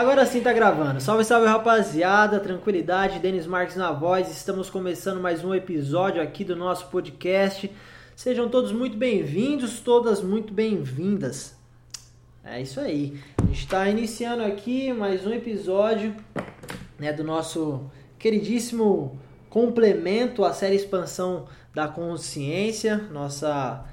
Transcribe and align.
Agora 0.00 0.24
sim 0.24 0.40
tá 0.40 0.50
gravando. 0.50 0.98
Salve, 0.98 1.22
salve 1.24 1.46
rapaziada, 1.46 2.40
tranquilidade, 2.40 3.18
Denis 3.18 3.46
Marques 3.46 3.76
na 3.76 3.92
voz. 3.92 4.30
Estamos 4.30 4.70
começando 4.70 5.20
mais 5.20 5.44
um 5.44 5.54
episódio 5.54 6.22
aqui 6.22 6.42
do 6.42 6.56
nosso 6.56 6.86
podcast. 6.86 7.70
Sejam 8.16 8.48
todos 8.48 8.72
muito 8.72 8.96
bem-vindos, 8.96 9.78
todas 9.80 10.22
muito 10.22 10.54
bem-vindas. 10.54 11.54
É 12.42 12.62
isso 12.62 12.80
aí. 12.80 13.20
A 13.36 13.44
gente 13.44 13.58
está 13.58 13.86
iniciando 13.90 14.42
aqui 14.42 14.90
mais 14.90 15.26
um 15.26 15.34
episódio 15.34 16.16
né, 16.98 17.12
do 17.12 17.22
nosso 17.22 17.82
queridíssimo 18.18 19.20
complemento 19.50 20.46
à 20.46 20.54
série 20.54 20.76
Expansão 20.76 21.46
da 21.74 21.88
Consciência, 21.88 22.96
nossa 23.12 23.84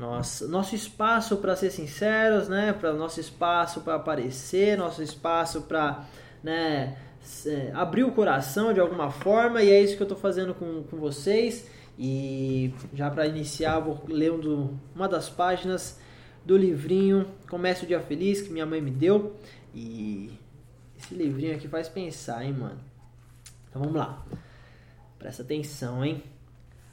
nosso, 0.00 0.48
nosso 0.48 0.74
espaço 0.74 1.36
para 1.36 1.54
ser 1.54 1.70
sinceros, 1.70 2.48
né? 2.48 2.72
Para 2.72 2.94
nosso 2.94 3.20
espaço 3.20 3.82
para 3.82 3.96
aparecer, 3.96 4.78
nosso 4.78 5.02
espaço 5.02 5.62
para, 5.62 6.06
né? 6.42 6.96
Abrir 7.74 8.04
o 8.04 8.12
coração 8.12 8.72
de 8.72 8.80
alguma 8.80 9.10
forma 9.10 9.62
e 9.62 9.70
é 9.70 9.80
isso 9.80 9.96
que 9.96 10.02
eu 10.02 10.06
estou 10.06 10.18
fazendo 10.18 10.54
com, 10.54 10.82
com 10.84 10.96
vocês. 10.96 11.68
E 11.98 12.72
já 12.94 13.10
para 13.10 13.26
iniciar, 13.26 13.78
vou 13.78 14.02
ler 14.08 14.32
um 14.32 14.74
uma 14.94 15.06
das 15.06 15.28
páginas 15.28 16.00
do 16.46 16.56
livrinho 16.56 17.26
Comece 17.50 17.84
o 17.84 17.86
Dia 17.86 18.00
Feliz 18.00 18.40
que 18.40 18.50
minha 18.50 18.64
mãe 18.64 18.80
me 18.80 18.90
deu. 18.90 19.36
E 19.74 20.30
esse 20.98 21.14
livrinho 21.14 21.54
aqui 21.54 21.68
faz 21.68 21.90
pensar, 21.90 22.42
hein, 22.42 22.54
mano? 22.54 22.80
Então 23.68 23.82
vamos 23.82 23.98
lá. 23.98 24.24
Presta 25.18 25.42
atenção, 25.42 26.02
hein? 26.02 26.22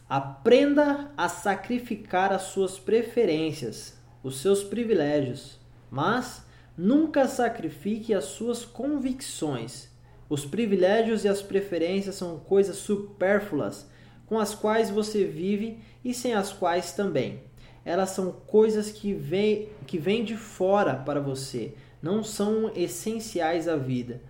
Aprenda 0.09 1.11
a 1.17 1.27
sacrificar 1.27 2.31
as 2.31 2.43
suas 2.43 2.79
preferências, 2.79 3.97
os 4.23 4.39
seus 4.39 4.63
privilégios, 4.63 5.59
mas 5.91 6.45
nunca 6.77 7.27
sacrifique 7.27 8.13
as 8.13 8.23
suas 8.23 8.63
convicções. 8.63 9.89
Os 10.29 10.45
privilégios 10.45 11.25
e 11.25 11.27
as 11.27 11.41
preferências 11.41 12.15
são 12.15 12.39
coisas 12.39 12.77
supérfluas 12.77 13.85
com 14.25 14.39
as 14.39 14.55
quais 14.55 14.89
você 14.89 15.25
vive 15.25 15.79
e 16.03 16.13
sem 16.13 16.33
as 16.33 16.53
quais 16.53 16.93
também. 16.93 17.41
Elas 17.83 18.11
são 18.11 18.31
coisas 18.31 18.91
que 18.91 19.13
vêm 19.13 19.69
que 19.85 19.97
vem 19.97 20.23
de 20.23 20.37
fora 20.37 20.95
para 20.95 21.19
você, 21.19 21.73
não 22.01 22.23
são 22.23 22.71
essenciais 22.75 23.67
à 23.67 23.75
vida. 23.75 24.21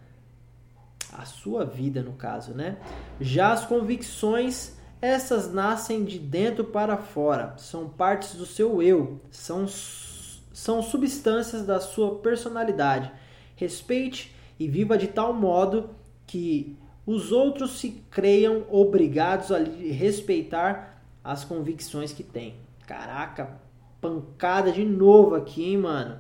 A 1.12 1.26
sua 1.26 1.66
vida, 1.66 2.02
no 2.02 2.14
caso, 2.14 2.54
né? 2.54 2.78
Já 3.20 3.52
as 3.52 3.66
convicções 3.66 4.77
essas 5.02 5.54
nascem 5.54 6.04
de 6.04 6.18
dentro 6.18 6.64
para 6.64 6.98
fora, 6.98 7.54
são 7.58 7.88
partes 7.88 8.36
do 8.36 8.46
seu 8.46 8.82
eu, 8.82 9.20
são, 9.30 9.68
são 9.68 10.82
substâncias 10.82 11.66
da 11.66 11.80
sua 11.80 12.16
personalidade. 12.16 13.12
Respeite 13.56 14.36
e 14.60 14.68
viva 14.68 14.98
de 14.98 15.08
tal 15.08 15.34
modo 15.34 15.92
que 16.26 16.76
os 17.06 17.32
outros 17.32 17.80
se 17.80 18.04
creiam 18.12 18.66
obrigados 18.70 19.52
a 19.52 19.60
respeitar 19.60 21.02
as 21.24 21.44
convicções 21.44 22.12
que 22.12 22.24
têm. 22.24 22.56
Caraca, 22.86 23.60
pancada 24.02 24.72
de 24.72 24.84
novo 24.84 25.36
aqui, 25.36 25.64
hein, 25.64 25.78
mano? 25.78 26.20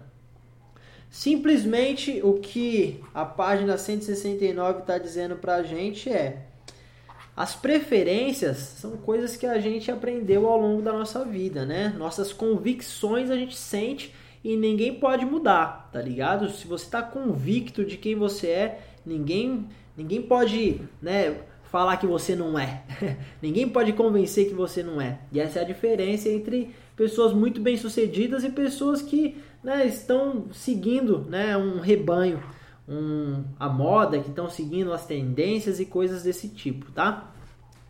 Simplesmente 1.09 2.21
o 2.21 2.35
que 2.35 3.01
a 3.13 3.25
página 3.25 3.77
169 3.77 4.79
está 4.79 4.97
dizendo 4.97 5.35
pra 5.37 5.63
gente 5.63 6.09
é 6.09 6.46
as 7.37 7.55
preferências 7.55 8.57
são 8.57 8.97
coisas 8.97 9.37
que 9.37 9.45
a 9.45 9.59
gente 9.59 9.91
aprendeu 9.91 10.47
ao 10.47 10.59
longo 10.59 10.81
da 10.81 10.91
nossa 10.91 11.23
vida, 11.23 11.67
né? 11.67 11.93
Nossas 11.95 12.33
convicções 12.33 13.29
a 13.29 13.35
gente 13.35 13.55
sente 13.55 14.11
e 14.43 14.55
ninguém 14.57 14.95
pode 14.95 15.23
mudar, 15.23 15.87
tá 15.93 16.01
ligado? 16.01 16.49
Se 16.49 16.65
você 16.65 16.85
está 16.85 17.03
convicto 17.03 17.85
de 17.85 17.95
quem 17.95 18.15
você 18.15 18.47
é, 18.47 18.81
ninguém, 19.05 19.67
ninguém 19.95 20.19
pode, 20.19 20.81
né, 20.99 21.37
falar 21.65 21.97
que 21.97 22.07
você 22.07 22.35
não 22.35 22.57
é. 22.57 22.81
ninguém 23.39 23.69
pode 23.69 23.93
convencer 23.93 24.47
que 24.47 24.55
você 24.55 24.81
não 24.81 24.99
é. 24.99 25.19
E 25.31 25.39
essa 25.39 25.59
é 25.59 25.61
a 25.61 25.65
diferença 25.65 26.27
entre 26.29 26.73
pessoas 26.95 27.33
muito 27.33 27.61
bem-sucedidas 27.61 28.43
e 28.43 28.49
pessoas 28.49 28.99
que, 29.03 29.37
né, 29.63 29.85
estão 29.85 30.47
seguindo, 30.51 31.19
né, 31.29 31.55
um 31.55 31.79
rebanho 31.79 32.41
um, 32.87 33.43
a 33.59 33.67
moda, 33.67 34.19
que 34.19 34.29
estão 34.29 34.49
seguindo 34.49 34.93
as 34.93 35.05
tendências 35.05 35.79
e 35.79 35.85
coisas 35.85 36.23
desse 36.23 36.47
tipo, 36.47 36.91
tá? 36.91 37.31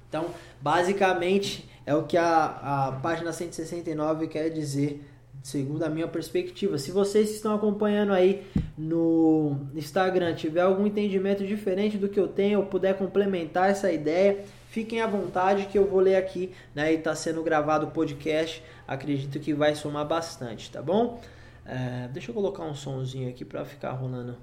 Então, 0.09 0.25
basicamente, 0.61 1.69
é 1.85 1.93
o 1.93 2.03
que 2.03 2.17
a, 2.17 2.87
a 2.87 2.91
página 2.93 3.31
169 3.31 4.27
quer 4.27 4.49
dizer, 4.49 5.03
segundo 5.43 5.83
a 5.83 5.89
minha 5.89 6.07
perspectiva. 6.07 6.77
Se 6.77 6.91
vocês 6.91 7.29
estão 7.29 7.53
acompanhando 7.53 8.13
aí 8.13 8.45
no 8.77 9.57
Instagram, 9.75 10.33
tiver 10.33 10.61
algum 10.61 10.87
entendimento 10.87 11.45
diferente 11.45 11.97
do 11.97 12.09
que 12.09 12.19
eu 12.19 12.27
tenho, 12.27 12.59
ou 12.59 12.65
puder 12.65 12.97
complementar 12.97 13.69
essa 13.69 13.91
ideia, 13.91 14.43
fiquem 14.69 15.01
à 15.01 15.07
vontade 15.07 15.67
que 15.67 15.77
eu 15.77 15.85
vou 15.87 15.99
ler 15.99 16.15
aqui, 16.15 16.51
né? 16.73 16.93
E 16.93 16.97
tá 16.97 17.13
sendo 17.13 17.43
gravado 17.43 17.87
o 17.87 17.91
podcast, 17.91 18.63
acredito 18.87 19.39
que 19.39 19.53
vai 19.53 19.75
somar 19.75 20.07
bastante, 20.07 20.71
tá 20.71 20.81
bom? 20.81 21.21
É, 21.65 22.07
deixa 22.13 22.31
eu 22.31 22.35
colocar 22.35 22.63
um 22.63 22.73
sonzinho 22.73 23.29
aqui 23.29 23.43
para 23.43 23.65
ficar 23.65 23.91
rolando 23.91 24.37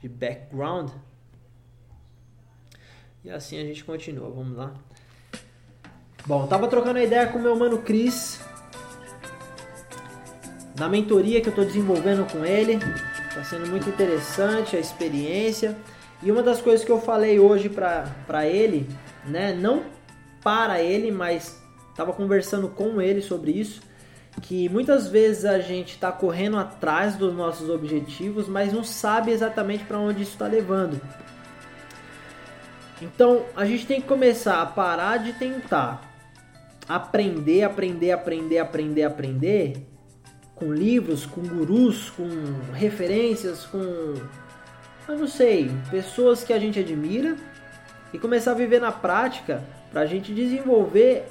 de 0.00 0.08
background. 0.08 0.90
E 3.24 3.30
assim 3.30 3.60
a 3.60 3.64
gente 3.64 3.84
continua, 3.84 4.30
vamos 4.30 4.56
lá. 4.56 4.74
Bom, 6.26 6.46
tava 6.46 6.68
trocando 6.68 6.98
ideia 6.98 7.26
com 7.26 7.38
meu 7.38 7.56
mano 7.56 7.78
Cris 7.78 8.40
na 10.78 10.88
mentoria 10.88 11.40
que 11.40 11.48
eu 11.48 11.50
estou 11.50 11.64
desenvolvendo 11.64 12.30
com 12.30 12.44
ele. 12.44 12.78
Está 13.28 13.42
sendo 13.44 13.68
muito 13.68 13.88
interessante 13.88 14.76
a 14.76 14.80
experiência. 14.80 15.76
E 16.22 16.30
uma 16.30 16.42
das 16.42 16.60
coisas 16.60 16.84
que 16.84 16.90
eu 16.90 17.00
falei 17.00 17.38
hoje 17.38 17.68
para 17.68 18.46
ele, 18.46 18.88
né, 19.26 19.52
não 19.52 19.84
para 20.42 20.82
ele, 20.82 21.10
mas 21.10 21.60
estava 21.90 22.12
conversando 22.12 22.68
com 22.68 23.00
ele 23.00 23.20
sobre 23.20 23.52
isso, 23.52 23.80
que 24.42 24.68
muitas 24.68 25.08
vezes 25.08 25.44
a 25.44 25.58
gente 25.58 25.92
está 25.92 26.12
correndo 26.12 26.58
atrás 26.58 27.16
dos 27.16 27.34
nossos 27.34 27.68
objetivos, 27.68 28.48
mas 28.48 28.72
não 28.72 28.84
sabe 28.84 29.30
exatamente 29.30 29.84
para 29.84 29.98
onde 29.98 30.22
isso 30.22 30.32
está 30.32 30.46
levando. 30.46 31.00
Então 33.00 33.44
a 33.54 33.64
gente 33.64 33.86
tem 33.86 34.00
que 34.00 34.08
começar 34.08 34.60
a 34.60 34.66
parar 34.66 35.18
de 35.18 35.32
tentar 35.32 36.02
aprender, 36.88 37.62
aprender, 37.62 38.12
aprender, 38.12 38.58
aprender, 38.58 39.02
aprender 39.02 39.86
com 40.54 40.72
livros, 40.72 41.24
com 41.24 41.42
gurus, 41.42 42.10
com 42.10 42.28
referências, 42.72 43.64
com 43.66 43.78
eu 45.08 45.16
não 45.16 45.28
sei, 45.28 45.70
pessoas 45.90 46.44
que 46.44 46.52
a 46.52 46.58
gente 46.58 46.78
admira 46.78 47.36
e 48.12 48.18
começar 48.18 48.50
a 48.50 48.54
viver 48.54 48.80
na 48.80 48.92
prática 48.92 49.62
para 49.90 50.02
a 50.02 50.06
gente 50.06 50.34
desenvolver 50.34 51.26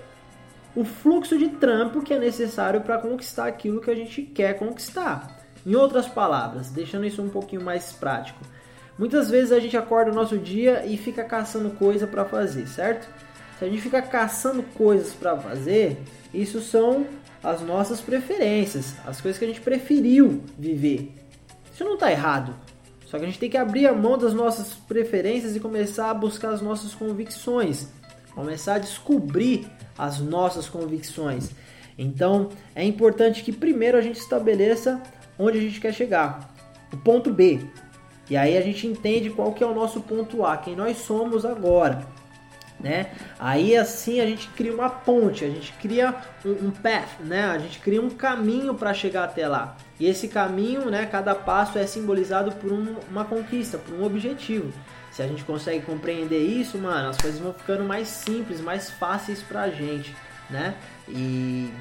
o 0.78 0.86
fluxo 0.86 1.40
de 1.40 1.50
trampo 1.50 2.04
que 2.04 2.14
é 2.14 2.20
necessário 2.20 2.82
para 2.82 3.00
conquistar 3.00 3.48
aquilo 3.48 3.82
que 3.82 3.90
a 3.90 3.96
gente 3.96 4.22
quer 4.22 4.60
conquistar. 4.60 5.36
Em 5.66 5.74
outras 5.74 6.08
palavras, 6.08 6.70
deixando 6.70 7.08
isso 7.08 7.20
um 7.20 7.30
pouquinho 7.30 7.64
mais 7.64 7.92
prático. 7.94 8.40
Muitas 8.96 9.28
vezes 9.28 9.52
a 9.52 9.60
gente 9.60 9.76
acorda 9.76 10.12
o 10.12 10.14
nosso 10.14 10.38
dia 10.38 10.86
e 10.86 10.96
fica 10.96 11.24
caçando 11.24 11.72
coisa 11.72 12.06
para 12.06 12.24
fazer, 12.26 12.68
certo? 12.68 13.08
Se 13.58 13.66
a 13.66 13.68
gente 13.68 13.82
fica 13.82 14.04
caçando 14.04 14.62
coisas 14.62 15.14
para 15.14 15.36
fazer, 15.36 15.98
isso 16.32 16.62
são 16.62 17.08
as 17.44 17.60
nossas 17.62 18.00
preferências, 18.00 18.94
as 19.04 19.20
coisas 19.20 19.40
que 19.40 19.46
a 19.46 19.48
gente 19.48 19.62
preferiu 19.62 20.44
viver. 20.60 21.12
Isso 21.74 21.84
não 21.84 21.96
está 21.96 22.12
errado. 22.12 22.54
Só 23.08 23.18
que 23.18 23.24
a 23.24 23.28
gente 23.28 23.40
tem 23.40 23.50
que 23.50 23.58
abrir 23.58 23.88
a 23.88 23.94
mão 23.94 24.16
das 24.16 24.34
nossas 24.34 24.76
preferências 24.76 25.56
e 25.56 25.60
começar 25.60 26.12
a 26.12 26.14
buscar 26.14 26.52
as 26.52 26.62
nossas 26.62 26.94
convicções, 26.94 27.88
começar 28.38 28.76
a 28.76 28.80
descobrir 28.80 29.66
as 29.98 30.20
nossas 30.20 30.70
convicções. 30.70 31.50
Então, 31.98 32.50
é 32.76 32.84
importante 32.84 33.44
que 33.44 33.52
primeiro 33.52 33.98
a 33.98 34.02
gente 34.02 34.20
estabeleça 34.20 35.02
onde 35.40 35.58
a 35.58 35.62
gente 35.62 35.82
quer 35.82 35.92
chegar, 35.92 36.54
o 36.94 36.98
ponto 36.98 37.34
B. 37.34 37.60
E 38.30 38.38
aí 38.38 38.56
a 38.56 38.62
gente 38.62 38.86
entende 38.86 39.32
qual 39.32 39.54
que 39.54 39.64
é 39.64 39.68
o 39.68 39.74
nosso 39.74 40.02
ponto 40.02 40.46
A, 40.46 40.56
quem 40.56 40.76
nós 40.76 40.98
somos 40.98 41.46
agora, 41.46 42.06
né? 42.80 43.08
Aí 43.40 43.76
assim 43.76 44.20
a 44.20 44.26
gente 44.28 44.48
cria 44.50 44.72
uma 44.72 44.90
ponte, 44.90 45.44
a 45.44 45.50
gente 45.50 45.74
cria 45.74 46.14
um, 46.46 46.68
um 46.68 46.72
path, 46.72 47.20
né? 47.22 47.46
A 47.46 47.58
gente 47.58 47.80
cria 47.80 48.00
um 48.00 48.10
caminho 48.10 48.76
para 48.76 48.94
chegar 48.94 49.24
até 49.24 49.48
lá. 49.48 49.78
E 50.00 50.06
esse 50.06 50.28
caminho, 50.28 50.92
né? 50.92 51.08
Cada 51.08 51.34
passo 51.34 51.80
é 51.80 51.88
simbolizado 51.88 52.52
por 52.52 52.72
um, 52.72 52.98
uma 53.10 53.26
conquista, 53.26 53.80
por 53.80 53.96
um 53.96 54.04
objetivo. 54.04 54.72
Se 55.18 55.24
a 55.24 55.28
gente 55.28 55.44
consegue 55.44 55.84
compreender 55.84 56.38
isso, 56.38 56.78
mano, 56.78 57.10
as 57.10 57.18
coisas 57.18 57.40
vão 57.40 57.52
ficando 57.52 57.84
mais 57.84 58.08
simples, 58.08 58.62
mais 58.62 58.92
fáceis 58.92 59.42
pra 59.42 59.68
gente, 59.68 60.16
né? 60.48 60.76
E 61.10 61.72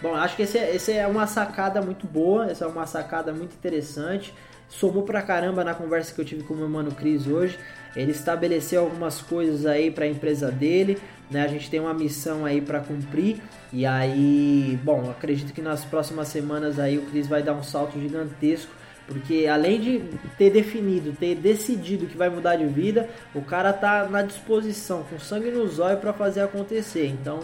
bom, 0.00 0.14
acho 0.14 0.34
que 0.34 0.44
esse 0.44 0.56
é, 0.56 0.74
esse 0.74 0.92
é 0.92 1.06
uma 1.06 1.26
sacada 1.26 1.82
muito 1.82 2.06
boa, 2.06 2.50
essa 2.50 2.64
é 2.64 2.66
uma 2.66 2.86
sacada 2.86 3.34
muito 3.34 3.52
interessante. 3.52 4.32
Somou 4.70 5.02
pra 5.02 5.20
caramba 5.20 5.62
na 5.62 5.74
conversa 5.74 6.14
que 6.14 6.22
eu 6.22 6.24
tive 6.24 6.42
com 6.44 6.54
o 6.54 6.56
meu 6.56 6.70
mano 6.70 6.90
Cris 6.90 7.26
hoje. 7.26 7.58
Ele 7.94 8.12
estabeleceu 8.12 8.80
algumas 8.80 9.20
coisas 9.20 9.66
aí 9.66 9.90
para 9.90 10.06
a 10.06 10.08
empresa 10.08 10.50
dele, 10.50 10.98
né? 11.30 11.42
A 11.42 11.48
gente 11.48 11.68
tem 11.68 11.78
uma 11.78 11.92
missão 11.92 12.46
aí 12.46 12.62
para 12.62 12.80
cumprir. 12.80 13.42
E 13.74 13.84
aí, 13.84 14.80
bom, 14.82 15.10
acredito 15.10 15.52
que 15.52 15.60
nas 15.60 15.84
próximas 15.84 16.28
semanas 16.28 16.78
aí 16.78 16.96
o 16.96 17.02
Cris 17.02 17.26
vai 17.26 17.42
dar 17.42 17.52
um 17.52 17.62
salto 17.62 18.00
gigantesco 18.00 18.72
Porque 19.06 19.46
além 19.46 19.80
de 19.80 20.04
ter 20.36 20.50
definido, 20.50 21.12
ter 21.12 21.36
decidido 21.36 22.06
que 22.06 22.16
vai 22.16 22.28
mudar 22.28 22.56
de 22.56 22.66
vida, 22.66 23.08
o 23.34 23.40
cara 23.40 23.72
tá 23.72 24.08
na 24.08 24.22
disposição, 24.22 25.04
com 25.04 25.18
sangue 25.18 25.50
nos 25.50 25.78
olhos 25.78 26.00
para 26.00 26.12
fazer 26.12 26.40
acontecer. 26.40 27.06
Então, 27.06 27.40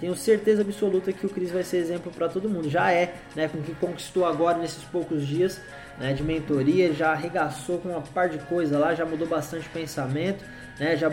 tenho 0.00 0.14
certeza 0.14 0.62
absoluta 0.62 1.12
que 1.12 1.24
o 1.24 1.28
Cris 1.28 1.50
vai 1.50 1.62
ser 1.62 1.78
exemplo 1.78 2.12
para 2.12 2.28
todo 2.28 2.48
mundo. 2.48 2.68
Já 2.68 2.92
é, 2.92 3.14
né, 3.34 3.48
com 3.48 3.58
o 3.58 3.62
que 3.62 3.74
conquistou 3.74 4.26
agora 4.26 4.58
nesses 4.58 4.82
poucos 4.84 5.26
dias, 5.26 5.60
né, 5.98 6.12
de 6.12 6.22
mentoria, 6.22 6.92
já 6.92 7.12
arregaçou 7.12 7.78
com 7.78 7.90
uma 7.90 8.02
par 8.02 8.28
de 8.28 8.38
coisa 8.38 8.78
lá, 8.78 8.94
já 8.94 9.06
mudou 9.06 9.26
bastante 9.26 9.66
o 9.66 9.70
pensamento, 9.70 10.44
né, 10.78 10.96
já, 10.96 11.10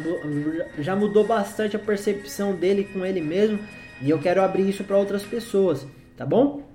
já 0.79 0.95
mudou 0.95 1.25
bastante 1.25 1.75
a 1.75 1.79
percepção 1.79 2.55
dele 2.55 2.83
com 2.91 3.05
ele 3.05 3.21
mesmo. 3.21 3.59
E 4.01 4.09
eu 4.09 4.19
quero 4.19 4.41
abrir 4.41 4.67
isso 4.67 4.83
para 4.83 4.97
outras 4.97 5.23
pessoas, 5.23 5.87
tá 6.17 6.25
bom? 6.25 6.72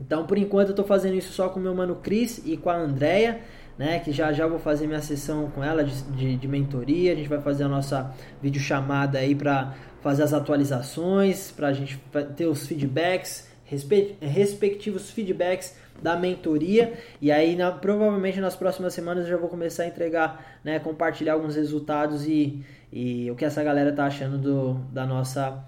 Então, 0.00 0.26
por 0.26 0.36
enquanto, 0.36 0.68
eu 0.68 0.72
estou 0.72 0.84
fazendo 0.84 1.14
isso 1.14 1.32
só 1.32 1.48
com 1.48 1.58
o 1.58 1.62
meu 1.62 1.74
mano 1.74 1.96
Cris 1.96 2.42
e 2.44 2.56
com 2.56 2.68
a 2.68 2.76
Andrea, 2.76 3.40
né? 3.78 3.98
Que 4.00 4.12
já 4.12 4.32
já 4.32 4.46
vou 4.46 4.58
fazer 4.58 4.86
minha 4.86 5.00
sessão 5.00 5.50
com 5.50 5.62
ela 5.62 5.84
de, 5.84 6.02
de, 6.02 6.36
de 6.36 6.48
mentoria. 6.48 7.12
A 7.12 7.14
gente 7.14 7.28
vai 7.28 7.40
fazer 7.40 7.64
a 7.64 7.68
nossa 7.68 8.14
videochamada 8.42 9.18
aí 9.18 9.34
para 9.34 9.74
fazer 10.02 10.22
as 10.22 10.32
atualizações, 10.32 11.50
para 11.50 11.68
a 11.68 11.72
gente 11.72 12.00
ter 12.36 12.46
os 12.46 12.66
feedbacks, 12.66 13.48
respe, 13.64 14.16
respectivos 14.20 15.10
feedbacks 15.10 15.74
da 16.02 16.14
mentoria. 16.16 16.94
E 17.20 17.32
aí, 17.32 17.56
na, 17.56 17.72
provavelmente 17.72 18.40
nas 18.40 18.54
próximas 18.54 18.92
semanas, 18.92 19.24
eu 19.24 19.30
já 19.30 19.36
vou 19.36 19.48
começar 19.48 19.84
a 19.84 19.86
entregar, 19.86 20.60
né? 20.62 20.78
Compartilhar 20.78 21.32
alguns 21.32 21.56
resultados 21.56 22.26
e, 22.26 22.62
e 22.92 23.30
o 23.30 23.34
que 23.34 23.44
essa 23.44 23.62
galera 23.64 23.92
tá 23.92 24.06
achando 24.06 24.38
do, 24.38 24.74
da 24.92 25.06
nossa 25.06 25.64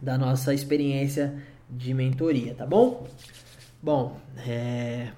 da 0.00 0.18
nossa 0.18 0.52
experiência 0.52 1.32
de 1.70 1.94
mentoria, 1.94 2.54
tá 2.54 2.66
bom? 2.66 3.06
Bom, 3.82 4.16
é... 4.46 5.08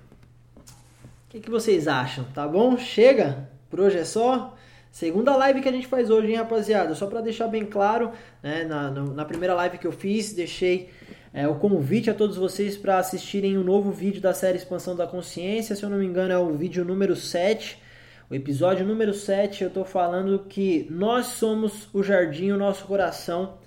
o 0.57 1.29
que, 1.29 1.41
que 1.41 1.51
vocês 1.51 1.87
acham? 1.87 2.25
Tá 2.33 2.49
bom? 2.49 2.79
Chega? 2.79 3.47
Por 3.69 3.79
hoje 3.79 3.99
é 3.99 4.07
só? 4.07 4.57
Segunda 4.91 5.37
live 5.37 5.61
que 5.61 5.69
a 5.69 5.73
gente 5.73 5.87
faz 5.87 6.09
hoje, 6.09 6.29
hein, 6.29 6.37
rapaziada? 6.37 6.95
Só 6.95 7.07
para 7.07 7.21
deixar 7.21 7.47
bem 7.47 7.67
claro, 7.67 8.11
né, 8.43 8.65
na, 8.65 8.91
na 8.91 9.25
primeira 9.27 9.53
live 9.53 9.77
que 9.77 9.87
eu 9.87 9.93
fiz, 9.93 10.33
deixei 10.33 10.89
é, 11.35 11.47
o 11.47 11.57
convite 11.57 12.09
a 12.09 12.15
todos 12.15 12.39
vocês 12.39 12.75
para 12.75 12.97
assistirem 12.97 13.59
o 13.59 13.61
um 13.61 13.65
novo 13.65 13.93
vídeo 13.93 14.23
da 14.23 14.33
série 14.33 14.57
Expansão 14.57 14.97
da 14.97 15.07
Consciência. 15.07 15.77
Se 15.77 15.83
eu 15.83 15.91
não 15.91 15.99
me 15.99 16.07
engano, 16.07 16.33
é 16.33 16.39
o 16.39 16.55
vídeo 16.55 16.87
número 16.87 17.15
7. 17.15 17.79
O 18.31 18.35
episódio 18.35 18.87
número 18.87 19.13
7, 19.13 19.61
eu 19.61 19.69
estou 19.69 19.85
falando 19.85 20.39
que 20.49 20.87
nós 20.89 21.27
somos 21.27 21.87
o 21.93 22.03
jardim, 22.03 22.51
o 22.51 22.57
nosso 22.57 22.87
coração 22.87 23.59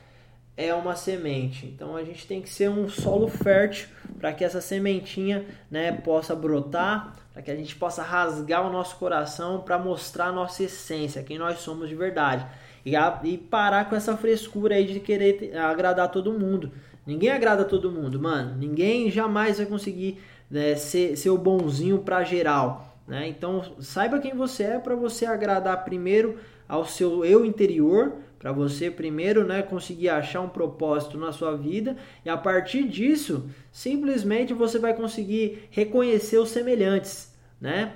é 0.58 0.74
uma 0.74 0.96
semente. 0.96 1.68
Então 1.68 1.96
a 1.96 2.04
gente 2.04 2.26
tem 2.26 2.42
que 2.42 2.50
ser 2.50 2.68
um 2.68 2.90
solo 2.90 3.28
fértil 3.28 3.90
para 4.19 4.34
que 4.34 4.44
essa 4.44 4.62
sementinha 4.62 5.46
né, 5.69 5.92
possa 5.92 6.36
brotar, 6.36 7.16
para 7.34 7.42
que 7.42 7.52
a 7.52 7.56
gente 7.56 7.75
possa 7.75 8.02
rasgar 8.02 8.68
o 8.68 8.72
nosso 8.72 8.96
coração 8.98 9.62
para 9.62 9.78
mostrar 9.78 10.28
a 10.28 10.31
nossa 10.31 10.64
essência, 10.64 11.24
quem 11.24 11.38
nós 11.38 11.60
somos 11.60 11.88
de 11.88 11.96
verdade. 11.96 12.46
E, 12.86 12.96
a, 12.96 13.19
e 13.24 13.38
parar 13.38 13.90
com 13.90 13.96
essa 13.96 14.16
frescura 14.16 14.75
aí 14.75 14.86
de 14.86 15.00
querer 15.00 15.56
agradar 15.58 16.10
todo 16.10 16.31
mundo. 16.31 16.72
Ninguém 17.06 17.30
agrada 17.30 17.64
todo 17.64 17.92
mundo, 17.92 18.19
mano. 18.19 18.56
Ninguém 18.58 19.12
jamais 19.12 19.58
vai 19.58 19.66
conseguir 19.66 20.22
né, 20.50 20.75
ser, 20.75 21.16
ser 21.18 21.30
o 21.30 21.38
bonzinho 21.38 22.00
para 22.00 22.24
geral. 22.24 22.87
Né? 23.07 23.27
Então 23.30 23.63
saiba 23.80 24.19
quem 24.19 24.36
você 24.36 24.63
é 24.63 24.80
para 24.80 24.95
você 24.95 25.25
agradar 25.25 25.86
primeiro 25.86 26.38
ao 26.68 26.86
seu 26.86 27.24
eu 27.24 27.45
interior 27.45 28.18
para 28.39 28.51
você 28.51 28.92
primeiro, 28.92 29.45
né, 29.45 29.62
conseguir 29.62 30.09
achar 30.09 30.42
um 30.42 30.50
propósito 30.50 31.18
na 31.18 31.31
sua 31.31 31.56
vida 31.56 31.98
e 32.24 32.30
a 32.30 32.38
partir 32.38 32.88
disso, 32.88 33.50
simplesmente 33.71 34.54
você 34.54 34.77
vai 34.77 34.94
conseguir 34.94 35.68
reconhecer 35.71 36.38
os 36.38 36.50
semelhantes, 36.50 37.33
né? 37.59 37.94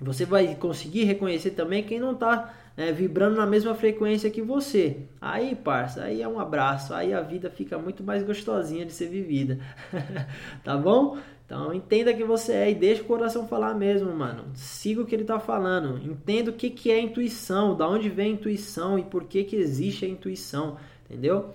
Você 0.00 0.24
vai 0.24 0.54
conseguir 0.56 1.04
reconhecer 1.04 1.52
também 1.52 1.82
quem 1.82 2.00
não 2.00 2.12
está 2.12 2.52
né, 2.76 2.92
vibrando 2.92 3.36
na 3.36 3.46
mesma 3.46 3.74
frequência 3.74 4.30
que 4.30 4.42
você. 4.42 4.98
Aí, 5.20 5.54
parça, 5.54 6.04
aí 6.04 6.22
é 6.22 6.28
um 6.28 6.40
abraço, 6.40 6.94
aí 6.94 7.12
a 7.12 7.20
vida 7.20 7.50
fica 7.50 7.78
muito 7.78 8.02
mais 8.02 8.22
gostosinha 8.22 8.84
de 8.84 8.92
ser 8.92 9.08
vivida. 9.08 9.58
tá 10.64 10.76
bom? 10.76 11.18
Então 11.44 11.74
entenda 11.74 12.14
que 12.14 12.24
você 12.24 12.52
é 12.52 12.70
e 12.70 12.74
deixa 12.74 13.02
o 13.02 13.04
coração 13.04 13.46
falar 13.46 13.74
mesmo, 13.74 14.10
mano. 14.14 14.44
Siga 14.54 15.02
o 15.02 15.06
que 15.06 15.14
ele 15.14 15.24
tá 15.24 15.38
falando. 15.38 15.98
Entenda 16.02 16.50
o 16.50 16.54
que, 16.54 16.70
que 16.70 16.90
é 16.90 16.98
intuição, 16.98 17.76
da 17.76 17.86
onde 17.86 18.08
vem 18.08 18.32
a 18.32 18.34
intuição 18.34 18.98
e 18.98 19.02
por 19.02 19.24
que, 19.24 19.44
que 19.44 19.56
existe 19.56 20.06
a 20.06 20.08
intuição, 20.08 20.78
entendeu? 21.04 21.50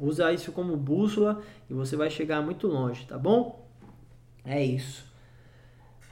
Usa 0.00 0.32
isso 0.32 0.52
como 0.52 0.74
bússola 0.76 1.42
e 1.68 1.74
você 1.74 1.96
vai 1.96 2.08
chegar 2.08 2.40
muito 2.40 2.66
longe, 2.66 3.04
tá 3.06 3.18
bom? 3.18 3.68
É 4.44 4.64
isso. 4.64 5.11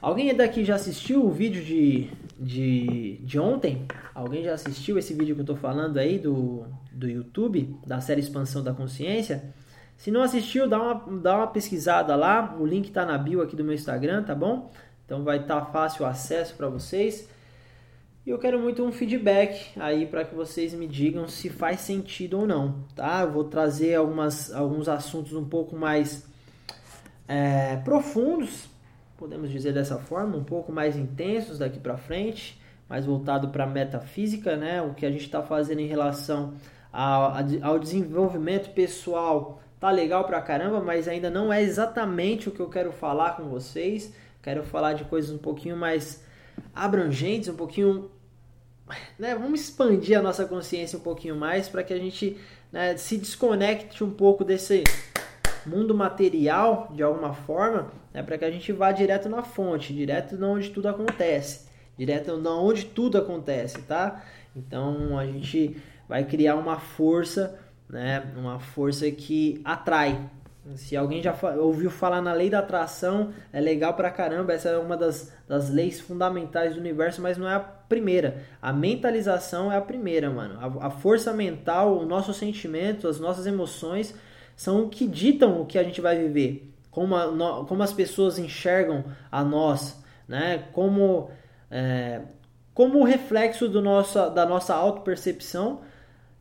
Alguém 0.01 0.35
daqui 0.35 0.65
já 0.65 0.75
assistiu 0.75 1.23
o 1.23 1.29
vídeo 1.29 1.63
de, 1.63 2.09
de, 2.39 3.17
de 3.19 3.39
ontem? 3.39 3.85
Alguém 4.15 4.43
já 4.43 4.53
assistiu 4.53 4.97
esse 4.97 5.13
vídeo 5.13 5.35
que 5.35 5.41
eu 5.41 5.45
tô 5.45 5.55
falando 5.55 5.99
aí 5.99 6.17
do, 6.17 6.65
do 6.91 7.07
YouTube, 7.07 7.77
da 7.85 8.01
série 8.01 8.19
Expansão 8.19 8.63
da 8.63 8.73
Consciência? 8.73 9.53
Se 9.95 10.09
não 10.09 10.23
assistiu, 10.23 10.67
dá 10.67 10.81
uma, 10.81 11.19
dá 11.19 11.37
uma 11.37 11.47
pesquisada 11.47 12.15
lá. 12.15 12.57
O 12.59 12.65
link 12.65 12.87
está 12.87 13.05
na 13.05 13.15
bio 13.15 13.43
aqui 13.43 13.55
do 13.55 13.63
meu 13.63 13.75
Instagram, 13.75 14.23
tá 14.23 14.33
bom? 14.33 14.71
Então 15.05 15.23
vai 15.23 15.37
estar 15.37 15.61
tá 15.61 15.65
fácil 15.67 16.03
o 16.03 16.07
acesso 16.07 16.55
para 16.55 16.67
vocês. 16.67 17.29
E 18.25 18.31
eu 18.31 18.39
quero 18.39 18.59
muito 18.59 18.83
um 18.83 18.91
feedback 18.91 19.79
aí 19.79 20.07
para 20.07 20.25
que 20.25 20.33
vocês 20.33 20.73
me 20.73 20.87
digam 20.87 21.27
se 21.27 21.47
faz 21.47 21.81
sentido 21.81 22.39
ou 22.39 22.47
não, 22.47 22.85
tá? 22.95 23.21
Eu 23.21 23.31
vou 23.31 23.43
trazer 23.43 23.93
algumas, 23.93 24.51
alguns 24.51 24.89
assuntos 24.89 25.33
um 25.33 25.45
pouco 25.45 25.75
mais 25.75 26.25
é, 27.27 27.75
profundos, 27.77 28.70
podemos 29.21 29.51
dizer 29.51 29.71
dessa 29.71 29.99
forma, 29.99 30.35
um 30.35 30.43
pouco 30.43 30.71
mais 30.71 30.97
intensos 30.97 31.59
daqui 31.59 31.79
para 31.79 31.95
frente, 31.95 32.59
mais 32.89 33.05
voltado 33.05 33.49
para 33.49 33.67
metafísica, 33.67 34.57
né? 34.57 34.81
O 34.81 34.95
que 34.95 35.05
a 35.05 35.11
gente 35.11 35.25
está 35.25 35.43
fazendo 35.43 35.79
em 35.79 35.85
relação 35.85 36.55
ao, 36.91 37.35
ao 37.61 37.77
desenvolvimento 37.77 38.73
pessoal 38.73 39.61
tá 39.79 39.91
legal 39.91 40.23
pra 40.23 40.41
caramba, 40.41 40.81
mas 40.81 41.07
ainda 41.07 41.29
não 41.29 41.53
é 41.53 41.61
exatamente 41.61 42.49
o 42.49 42.51
que 42.51 42.59
eu 42.59 42.67
quero 42.67 42.91
falar 42.91 43.35
com 43.35 43.43
vocês. 43.43 44.11
Quero 44.41 44.63
falar 44.63 44.93
de 44.93 45.03
coisas 45.03 45.29
um 45.29 45.37
pouquinho 45.37 45.77
mais 45.77 46.23
abrangentes, 46.73 47.47
um 47.47 47.55
pouquinho. 47.55 48.09
Né, 49.19 49.35
vamos 49.35 49.61
expandir 49.61 50.17
a 50.17 50.21
nossa 50.23 50.45
consciência 50.45 50.97
um 50.97 51.01
pouquinho 51.01 51.35
mais 51.35 51.69
para 51.69 51.83
que 51.83 51.93
a 51.93 51.97
gente 51.97 52.37
né, 52.71 52.97
se 52.97 53.19
desconecte 53.19 54.03
um 54.03 54.09
pouco 54.09 54.43
desse 54.43 54.83
mundo 55.69 55.93
material 55.93 56.91
de 56.93 57.03
alguma 57.03 57.33
forma, 57.33 57.91
né, 58.13 58.21
para 58.23 58.37
que 58.37 58.45
a 58.45 58.51
gente 58.51 58.71
vá 58.71 58.91
direto 58.91 59.29
na 59.29 59.43
fonte, 59.43 59.93
direto 59.93 60.37
de 60.37 60.43
onde 60.43 60.69
tudo 60.69 60.87
acontece, 60.87 61.67
direto 61.97 62.37
de 62.37 62.47
onde 62.47 62.85
tudo 62.85 63.17
acontece, 63.17 63.81
tá? 63.83 64.23
Então 64.55 65.17
a 65.17 65.25
gente 65.25 65.77
vai 66.07 66.25
criar 66.25 66.55
uma 66.55 66.77
força 66.77 67.57
né? 67.91 68.23
Uma 68.37 68.59
força 68.59 69.11
que 69.11 69.61
atrai. 69.65 70.29
Se 70.75 70.95
alguém 70.95 71.21
já 71.21 71.35
ouviu 71.57 71.89
falar 71.89 72.21
na 72.21 72.33
lei 72.33 72.49
da 72.49 72.59
atração, 72.59 73.33
é 73.51 73.59
legal 73.59 73.93
pra 73.95 74.09
caramba. 74.09 74.53
Essa 74.53 74.69
é 74.69 74.77
uma 74.77 74.95
das, 74.95 75.33
das 75.47 75.69
leis 75.69 75.99
fundamentais 75.99 76.75
do 76.75 76.79
universo, 76.79 77.21
mas 77.21 77.37
não 77.37 77.49
é 77.49 77.55
a 77.55 77.59
primeira. 77.59 78.43
A 78.61 78.71
mentalização 78.71 79.71
é 79.71 79.77
a 79.77 79.81
primeira, 79.81 80.29
mano. 80.29 80.79
A, 80.79 80.87
a 80.87 80.89
força 80.89 81.33
mental, 81.33 81.97
o 81.97 82.05
nosso 82.05 82.33
sentimento, 82.33 83.07
as 83.07 83.19
nossas 83.19 83.45
emoções 83.45 84.15
são 84.61 84.83
o 84.83 84.89
que 84.89 85.07
ditam 85.07 85.59
o 85.59 85.65
que 85.65 85.79
a 85.79 85.83
gente 85.83 85.99
vai 85.99 86.15
viver. 86.15 86.71
Como, 86.91 87.15
a, 87.15 87.65
como 87.65 87.81
as 87.81 87.91
pessoas 87.91 88.37
enxergam 88.37 89.05
a 89.31 89.43
nós, 89.43 89.99
né? 90.27 90.65
Como, 90.71 91.31
é, 91.71 92.21
como 92.71 93.03
reflexo 93.03 93.67
do 93.67 93.81
nosso, 93.81 94.29
da 94.29 94.45
nossa 94.45 94.75
autopercepção 94.75 95.81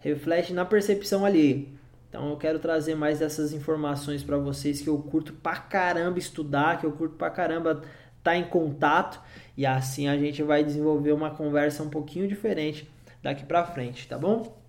reflete 0.00 0.52
na 0.52 0.66
percepção 0.66 1.24
ali. 1.24 1.74
Então 2.10 2.28
eu 2.28 2.36
quero 2.36 2.58
trazer 2.58 2.94
mais 2.94 3.20
dessas 3.20 3.54
informações 3.54 4.22
para 4.22 4.36
vocês 4.36 4.82
que 4.82 4.90
eu 4.90 4.98
curto 4.98 5.32
pra 5.32 5.56
caramba 5.56 6.18
estudar, 6.18 6.78
que 6.78 6.84
eu 6.84 6.92
curto 6.92 7.16
pra 7.16 7.30
caramba 7.30 7.70
estar 7.70 7.86
tá 8.22 8.36
em 8.36 8.44
contato 8.44 9.18
e 9.56 9.64
assim 9.64 10.08
a 10.08 10.18
gente 10.18 10.42
vai 10.42 10.62
desenvolver 10.62 11.12
uma 11.12 11.30
conversa 11.30 11.82
um 11.82 11.88
pouquinho 11.88 12.28
diferente 12.28 12.86
daqui 13.22 13.46
para 13.46 13.64
frente, 13.64 14.06
tá 14.06 14.18
bom? 14.18 14.59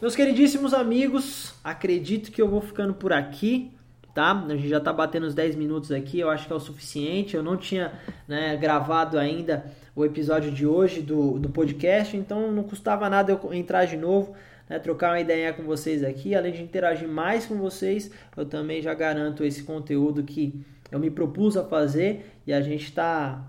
Meus 0.00 0.14
queridíssimos 0.14 0.72
amigos, 0.72 1.54
acredito 1.62 2.30
que 2.30 2.40
eu 2.40 2.48
vou 2.48 2.60
ficando 2.60 2.94
por 2.94 3.12
aqui 3.12 3.72
tá? 4.18 4.32
A 4.32 4.56
gente 4.56 4.68
já 4.68 4.80
tá 4.80 4.92
batendo 4.92 5.26
os 5.26 5.34
10 5.34 5.54
minutos 5.54 5.92
aqui, 5.92 6.18
eu 6.18 6.28
acho 6.28 6.44
que 6.44 6.52
é 6.52 6.56
o 6.56 6.58
suficiente. 6.58 7.36
Eu 7.36 7.42
não 7.42 7.56
tinha 7.56 7.92
né, 8.26 8.56
gravado 8.56 9.16
ainda 9.16 9.64
o 9.94 10.04
episódio 10.04 10.50
de 10.50 10.66
hoje 10.66 11.00
do, 11.00 11.38
do 11.38 11.48
podcast, 11.48 12.16
então 12.16 12.50
não 12.50 12.64
custava 12.64 13.08
nada 13.08 13.30
eu 13.30 13.54
entrar 13.54 13.84
de 13.84 13.96
novo, 13.96 14.34
né, 14.68 14.80
trocar 14.80 15.12
uma 15.12 15.20
ideia 15.20 15.52
com 15.52 15.62
vocês 15.62 16.02
aqui. 16.02 16.34
Além 16.34 16.52
de 16.52 16.62
interagir 16.62 17.08
mais 17.08 17.46
com 17.46 17.54
vocês, 17.58 18.10
eu 18.36 18.44
também 18.44 18.82
já 18.82 18.92
garanto 18.92 19.44
esse 19.44 19.62
conteúdo 19.62 20.24
que 20.24 20.64
eu 20.90 20.98
me 20.98 21.12
propus 21.12 21.56
a 21.56 21.62
fazer 21.62 22.28
e 22.44 22.52
a 22.52 22.60
gente 22.60 22.86
está 22.86 23.40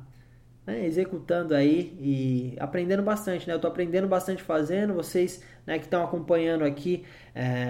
né, 0.69 0.85
executando 0.85 1.55
aí 1.55 1.97
e 1.99 2.55
aprendendo 2.59 3.01
bastante, 3.01 3.47
né? 3.47 3.55
Eu 3.55 3.59
tô 3.59 3.67
aprendendo 3.67 4.07
bastante 4.07 4.43
fazendo, 4.43 4.93
vocês 4.93 5.43
né, 5.65 5.79
que 5.79 5.85
estão 5.85 6.03
acompanhando 6.03 6.63
aqui 6.63 7.03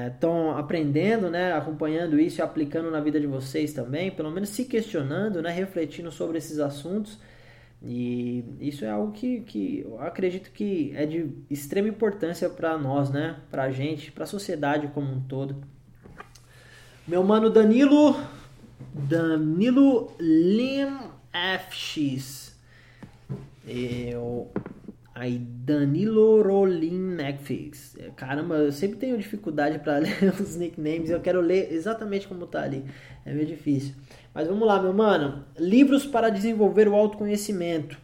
estão 0.07 0.55
é, 0.55 0.59
aprendendo, 0.59 1.29
né? 1.29 1.53
Acompanhando 1.53 2.19
isso 2.19 2.41
e 2.41 2.43
aplicando 2.43 2.91
na 2.91 2.99
vida 2.99 3.19
de 3.19 3.27
vocês 3.27 3.71
também, 3.71 4.11
pelo 4.11 4.29
menos 4.29 4.49
se 4.49 4.65
questionando, 4.65 5.41
né? 5.41 5.49
Refletindo 5.49 6.11
sobre 6.11 6.37
esses 6.37 6.59
assuntos. 6.59 7.17
E 7.81 8.43
isso 8.59 8.83
é 8.83 8.89
algo 8.89 9.13
que, 9.13 9.39
que 9.41 9.85
eu 9.85 10.01
acredito 10.01 10.51
que 10.51 10.91
é 10.95 11.05
de 11.05 11.31
extrema 11.49 11.87
importância 11.87 12.49
para 12.49 12.77
nós, 12.77 13.09
né? 13.09 13.37
Pra 13.49 13.71
gente, 13.71 14.11
pra 14.11 14.25
sociedade 14.25 14.87
como 14.87 15.09
um 15.09 15.21
todo. 15.21 15.55
Meu 17.07 17.23
mano 17.23 17.49
Danilo, 17.49 18.19
Danilo 18.93 20.11
Lim 20.19 20.99
FX. 21.69 22.48
Eu. 23.69 24.51
Aí, 25.13 25.37
Danilo 25.37 26.41
Rolim 26.41 26.97
Netflix. 26.97 27.95
Caramba, 28.15 28.55
eu 28.55 28.71
sempre 28.71 28.97
tenho 28.97 29.17
dificuldade 29.17 29.77
para 29.79 29.97
ler 29.99 30.33
os 30.39 30.55
nicknames. 30.55 31.09
Eu 31.09 31.19
quero 31.19 31.41
ler 31.41 31.71
exatamente 31.71 32.27
como 32.27 32.47
tá 32.47 32.63
ali. 32.63 32.83
É 33.25 33.33
meio 33.33 33.45
difícil. 33.45 33.93
Mas 34.33 34.47
vamos 34.47 34.67
lá, 34.67 34.81
meu 34.81 34.93
mano. 34.93 35.45
Livros 35.57 36.05
para 36.05 36.29
desenvolver 36.29 36.87
o 36.87 36.95
autoconhecimento. 36.95 37.97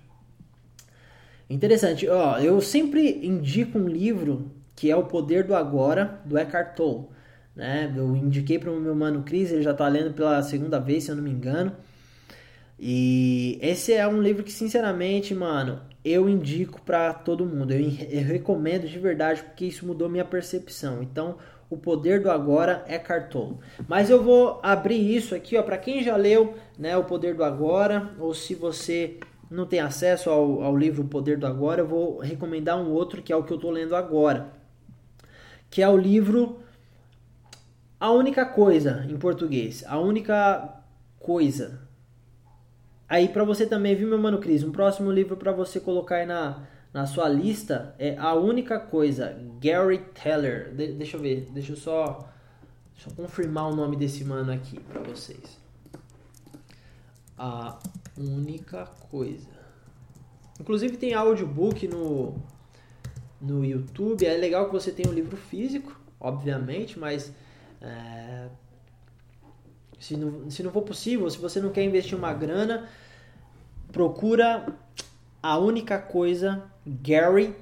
Interessante. 1.50 2.08
Ó, 2.08 2.38
eu 2.40 2.60
sempre 2.62 3.26
indico 3.26 3.78
um 3.78 3.88
livro 3.88 4.52
que 4.76 4.92
é 4.92 4.96
O 4.96 5.06
Poder 5.06 5.46
do 5.46 5.56
Agora, 5.56 6.20
do 6.26 6.38
Eckhart 6.38 6.76
Tolle. 6.76 7.06
Né? 7.56 7.94
Eu 7.96 8.16
indiquei 8.16 8.60
para 8.60 8.72
o 8.72 8.80
meu 8.80 8.94
mano 8.94 9.24
Cris, 9.24 9.52
ele 9.52 9.62
já 9.62 9.72
está 9.72 9.88
lendo 9.88 10.14
pela 10.14 10.42
segunda 10.44 10.80
vez, 10.80 11.06
se 11.06 11.12
eu 11.12 11.16
não 11.16 11.24
me 11.24 11.32
engano. 11.32 11.72
E 12.78 13.58
esse 13.62 13.94
é 13.94 14.08
um 14.08 14.22
livro 14.22 14.44
que, 14.44 14.52
sinceramente, 14.52 15.34
mano, 15.34 15.82
eu 16.04 16.30
indico 16.30 16.82
para 16.82 17.14
todo 17.14 17.46
mundo. 17.46 17.72
Eu, 17.72 17.80
eu, 18.10 18.24
recomendo 18.24 18.88
de 18.88 19.00
verdade 19.00 19.44
porque 19.44 19.66
isso 19.66 19.86
mudou 19.86 20.10
minha 20.10 20.26
percepção. 20.26 21.02
Então, 21.02 21.38
o 21.70 21.78
poder 21.78 22.22
do 22.22 22.30
agora 22.30 22.84
é 22.88 23.00
cartolo. 23.00 23.60
Mas 23.88 24.10
eu 24.10 24.22
vou 24.22 24.60
abrir 24.62 25.16
isso 25.16 25.34
aqui, 25.34 25.58
ó, 25.58 25.64
para 25.64 25.78
quem 25.78 26.04
já 26.04 26.16
leu, 26.16 26.56
né, 26.78 26.96
o 26.98 27.06
poder 27.06 27.34
do 27.34 27.44
agora, 27.44 28.12
ou 28.20 28.34
se 28.34 28.54
você 28.54 29.20
não 29.50 29.66
tem 29.66 29.80
acesso 29.80 30.30
ao, 30.30 30.62
ao 30.62 30.76
livro 30.76 31.04
O 31.04 31.08
Poder 31.08 31.38
do 31.38 31.46
Agora, 31.46 31.82
eu 31.82 31.88
vou 31.88 32.20
recomendar 32.20 32.78
um 32.78 32.92
outro 32.92 33.22
que 33.22 33.32
é 33.32 33.36
o 33.36 33.44
que 33.44 33.54
eu 33.54 33.58
estou 33.58 33.72
lendo 33.72 33.96
agora, 33.96 34.50
que 35.70 35.82
é 35.82 35.90
o 35.90 35.96
livro 35.96 36.60
A 38.00 38.12
Única 38.12 38.46
Coisa 38.46 39.06
em 39.08 39.18
português, 39.18 39.84
A 39.88 40.00
Única 40.00 40.82
Coisa 41.20 41.85
Aí 43.08 43.30
para 43.30 43.44
você 43.44 43.66
também, 43.66 43.96
viu, 43.96 44.08
meu 44.08 44.18
mano 44.18 44.40
Cris? 44.40 44.64
Um 44.64 44.72
próximo 44.72 45.12
livro 45.12 45.38
para 45.38 45.52
você 45.52 45.80
colocar 45.80 46.18
aí 46.18 46.26
na, 46.26 46.64
na 46.94 47.06
sua 47.06 47.30
lista 47.30 47.94
é 48.00 48.18
A 48.18 48.34
Única 48.34 48.80
Coisa, 48.80 49.38
Gary 49.62 50.00
Teller. 50.14 50.74
De, 50.74 50.94
deixa 50.94 51.18
eu 51.18 51.22
ver, 51.22 51.48
deixa 51.52 51.74
eu 51.74 51.76
só, 51.76 52.28
confirmar 53.16 53.70
o 53.70 53.76
nome 53.76 53.96
desse 53.96 54.24
mano 54.24 54.52
aqui 54.52 54.80
para 54.80 55.02
vocês. 55.02 55.58
A 57.38 57.78
Única 58.18 58.86
Coisa. 59.12 59.50
Inclusive 60.60 60.98
tem 60.98 61.14
audiobook 61.14 61.88
no, 61.88 62.36
no 63.42 63.64
YouTube. 63.64 64.26
É 64.26 64.36
legal 64.38 64.66
que 64.66 64.72
você 64.72 64.92
tenha 64.92 65.10
um 65.10 65.14
livro 65.14 65.38
físico, 65.38 66.00
obviamente, 66.20 66.98
mas 66.98 67.32
é, 67.82 68.48
se 70.06 70.16
não, 70.16 70.52
se 70.52 70.62
não 70.62 70.72
for 70.72 70.84
possível, 70.84 71.28
se 71.32 71.40
você 71.40 71.60
não 71.60 71.72
quer 71.72 71.84
investir 71.84 72.16
uma 72.16 72.32
grana, 72.32 72.88
procura 73.92 74.68
a 75.42 75.58
única 75.58 75.98
coisa 75.98 76.64
Gary 76.86 77.56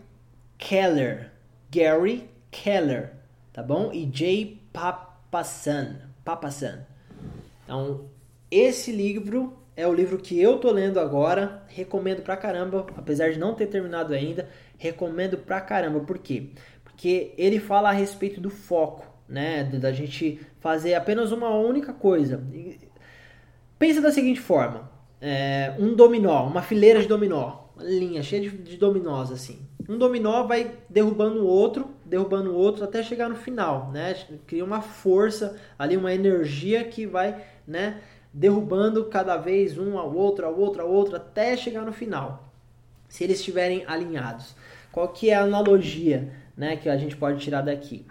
Keller. 0.57 1.31
Gary 1.71 2.29
Keller, 2.51 3.13
tá 3.53 3.63
bom? 3.63 3.93
E 3.93 4.09
Jay 4.13 4.61
Papasan. 4.73 6.01
Papasan. 6.25 6.85
Então, 7.63 8.09
esse 8.51 8.91
livro 8.91 9.57
é 9.73 9.87
o 9.87 9.93
livro 9.93 10.17
que 10.17 10.37
eu 10.37 10.57
tô 10.59 10.69
lendo 10.69 10.99
agora, 10.99 11.63
recomendo 11.69 12.23
pra 12.23 12.35
caramba, 12.35 12.85
apesar 12.97 13.31
de 13.31 13.39
não 13.39 13.55
ter 13.55 13.67
terminado 13.67 14.13
ainda, 14.13 14.49
recomendo 14.77 15.37
pra 15.37 15.61
caramba. 15.61 16.01
Por 16.01 16.17
quê? 16.17 16.49
Porque 16.83 17.33
ele 17.37 17.61
fala 17.61 17.87
a 17.87 17.93
respeito 17.93 18.41
do 18.41 18.49
foco 18.49 19.12
né? 19.33 19.63
Da 19.63 19.91
gente 19.91 20.39
fazer 20.59 20.93
apenas 20.93 21.31
uma 21.31 21.49
única 21.49 21.91
coisa. 21.91 22.41
Pensa 23.79 23.99
da 23.99 24.11
seguinte 24.11 24.39
forma: 24.39 24.89
é, 25.19 25.73
um 25.79 25.95
dominó, 25.95 26.45
uma 26.45 26.61
fileira 26.61 27.01
de 27.01 27.07
dominó, 27.07 27.63
uma 27.75 27.83
linha 27.83 28.21
cheia 28.21 28.43
de, 28.43 28.55
de 28.55 28.77
dominós 28.77 29.31
assim. 29.31 29.67
Um 29.89 29.97
dominó 29.97 30.43
vai 30.43 30.71
derrubando 30.87 31.43
o 31.43 31.47
outro, 31.47 31.89
derrubando 32.05 32.51
o 32.51 32.55
outro 32.55 32.83
até 32.85 33.01
chegar 33.03 33.27
no 33.27 33.35
final, 33.35 33.91
né? 33.91 34.15
Cria 34.45 34.63
uma 34.63 34.81
força 34.81 35.59
ali, 35.77 35.97
uma 35.97 36.13
energia 36.13 36.83
que 36.85 37.05
vai, 37.05 37.43
né? 37.67 38.01
Derrubando 38.31 39.03
cada 39.05 39.35
vez 39.35 39.77
um 39.77 39.97
ao 39.97 40.15
outro, 40.15 40.45
ao 40.45 40.57
outro, 40.57 40.83
ao 40.83 40.89
outro, 40.89 41.15
até 41.15 41.57
chegar 41.57 41.81
no 41.81 41.91
final. 41.91 42.53
Se 43.09 43.23
eles 43.23 43.39
estiverem 43.39 43.83
alinhados. 43.87 44.55
Qual 44.91 45.07
que 45.09 45.31
é 45.31 45.35
a 45.35 45.43
analogia, 45.43 46.31
né? 46.55 46.77
Que 46.77 46.87
a 46.87 46.95
gente 46.95 47.17
pode 47.17 47.39
tirar 47.41 47.61
daqui? 47.61 48.05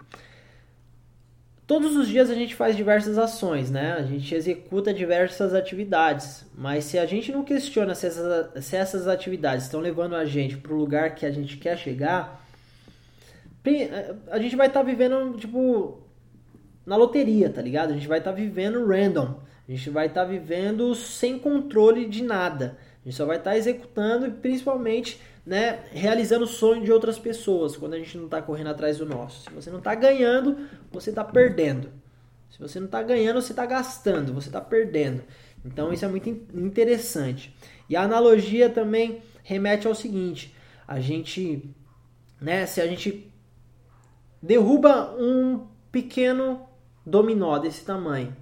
Todos 1.65 1.95
os 1.95 2.09
dias 2.09 2.29
a 2.29 2.35
gente 2.35 2.55
faz 2.55 2.75
diversas 2.75 3.17
ações, 3.17 3.71
né? 3.71 3.93
A 3.93 4.03
gente 4.03 4.35
executa 4.35 4.93
diversas 4.93 5.53
atividades, 5.53 6.45
mas 6.57 6.83
se 6.83 6.99
a 6.99 7.05
gente 7.05 7.31
não 7.31 7.43
questiona 7.43 7.95
se 7.95 8.07
essas, 8.07 8.65
se 8.65 8.75
essas 8.75 9.07
atividades 9.07 9.65
estão 9.65 9.79
levando 9.79 10.13
a 10.15 10.25
gente 10.25 10.57
para 10.57 10.73
o 10.73 10.77
lugar 10.77 11.15
que 11.15 11.25
a 11.25 11.31
gente 11.31 11.55
quer 11.55 11.77
chegar, 11.77 12.45
a 14.29 14.39
gente 14.39 14.57
vai 14.57 14.67
estar 14.67 14.81
tá 14.81 14.85
vivendo, 14.85 15.37
tipo, 15.37 16.01
na 16.85 16.97
loteria, 16.97 17.49
tá 17.49 17.61
ligado? 17.61 17.91
A 17.91 17.93
gente 17.93 18.09
vai 18.09 18.17
estar 18.17 18.31
tá 18.31 18.35
vivendo 18.35 18.85
random, 18.85 19.39
a 19.67 19.71
gente 19.71 19.89
vai 19.89 20.07
estar 20.07 20.25
tá 20.25 20.27
vivendo 20.27 20.93
sem 20.93 21.39
controle 21.39 22.05
de 22.05 22.23
nada. 22.23 22.77
A 23.05 23.09
gente 23.09 23.17
só 23.17 23.25
vai 23.25 23.37
estar 23.37 23.51
tá 23.51 23.57
executando 23.57 24.27
e 24.27 24.31
principalmente 24.31 25.17
né, 25.45 25.83
realizando 25.91 26.45
o 26.45 26.47
sonho 26.47 26.83
de 26.83 26.91
outras 26.91 27.19
pessoas 27.19 27.75
quando 27.75 27.93
a 27.93 27.97
gente 27.97 28.17
não 28.17 28.25
está 28.25 28.41
correndo 28.41 28.69
atrás 28.69 28.97
do 28.97 29.05
nosso. 29.05 29.43
Se 29.43 29.49
você 29.51 29.69
não 29.69 29.79
está 29.79 29.93
ganhando, 29.93 30.67
você 30.91 31.09
está 31.09 31.23
perdendo. 31.23 31.91
Se 32.49 32.59
você 32.59 32.79
não 32.79 32.85
está 32.85 33.01
ganhando, 33.01 33.41
você 33.41 33.51
está 33.51 33.65
gastando, 33.65 34.33
você 34.33 34.47
está 34.47 34.61
perdendo. 34.61 35.23
Então 35.65 35.91
isso 35.91 36.05
é 36.05 36.07
muito 36.07 36.29
interessante. 36.29 37.55
E 37.89 37.95
a 37.95 38.03
analogia 38.03 38.69
também 38.69 39.21
remete 39.43 39.87
ao 39.87 39.95
seguinte: 39.95 40.55
a 40.87 40.99
gente, 40.99 41.73
né, 42.39 42.65
se 42.65 42.79
a 42.79 42.87
gente 42.87 43.31
derruba 44.41 45.15
um 45.17 45.67
pequeno 45.91 46.67
dominó 47.05 47.57
desse 47.57 47.83
tamanho, 47.83 48.35